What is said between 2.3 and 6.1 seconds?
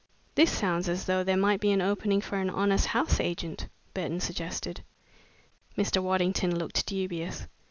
an honest house agent," Burton suggested. Mr.